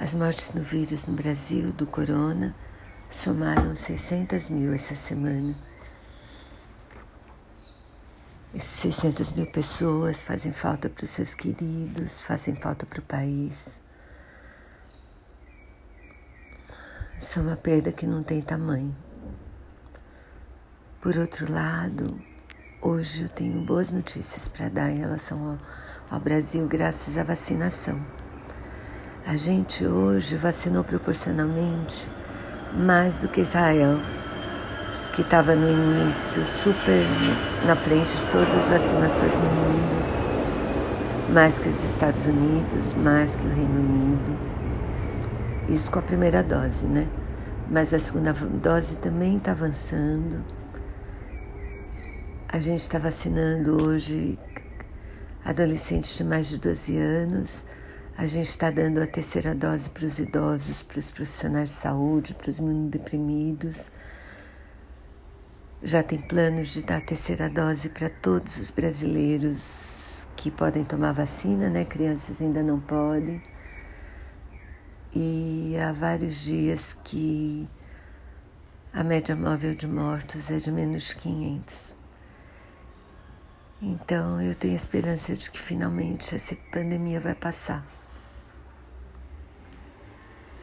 [0.00, 2.54] As mortes no vírus no Brasil do corona
[3.10, 5.56] somaram 600 mil essa semana.
[8.54, 13.80] Essas 600 mil pessoas fazem falta para os seus queridos, fazem falta para o país.
[17.18, 18.96] São uma perda que não tem tamanho.
[21.00, 22.16] Por outro lado,
[22.80, 25.58] hoje eu tenho boas notícias para dar em relação
[26.08, 28.00] ao, ao Brasil, graças à vacinação.
[29.28, 32.08] A gente hoje vacinou proporcionalmente
[32.78, 33.98] mais do que Israel,
[35.14, 37.04] que estava no início super
[37.66, 43.46] na frente de todas as vacinações no mundo, mais que os Estados Unidos, mais que
[43.46, 44.34] o Reino Unido.
[45.68, 47.06] Isso com a primeira dose, né?
[47.70, 50.42] Mas a segunda dose também está avançando.
[52.48, 54.38] A gente está vacinando hoje
[55.44, 57.62] adolescentes de mais de 12 anos
[58.18, 62.34] a gente está dando a terceira dose para os idosos, para os profissionais de saúde,
[62.34, 63.92] para os imunodeprimidos.
[65.84, 71.12] Já tem planos de dar a terceira dose para todos os brasileiros que podem tomar
[71.12, 71.84] vacina, né?
[71.84, 73.40] Crianças ainda não podem.
[75.14, 77.68] E há vários dias que
[78.92, 81.94] a média móvel de mortos é de menos 500.
[83.80, 87.97] Então eu tenho esperança de que finalmente essa pandemia vai passar.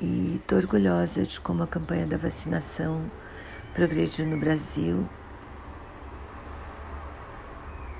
[0.00, 3.04] E estou orgulhosa de como a campanha da vacinação
[3.74, 5.06] progrediu no Brasil.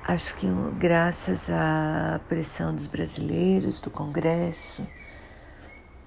[0.08, 0.46] Acho que
[0.78, 4.86] graças à pressão dos brasileiros, do Congresso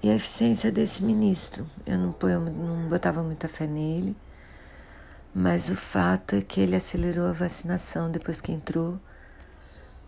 [0.02, 1.64] e a eficiência desse ministro.
[1.86, 4.16] Eu não, eu não botava muita fé nele,
[5.32, 8.98] mas o fato é que ele acelerou a vacinação depois que entrou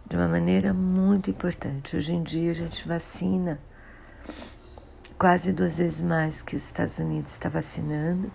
[0.05, 1.97] de uma maneira muito importante.
[1.97, 3.61] Hoje em dia a gente vacina
[5.19, 8.31] quase duas vezes mais que os Estados Unidos está vacinando,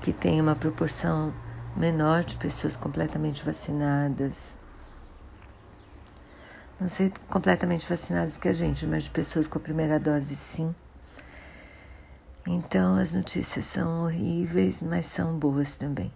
[0.00, 1.32] que tem uma proporção
[1.76, 4.56] menor de pessoas completamente vacinadas.
[6.80, 10.74] Não sei completamente vacinadas que a gente, mas de pessoas com a primeira dose sim.
[12.46, 16.12] Então as notícias são horríveis, mas são boas também.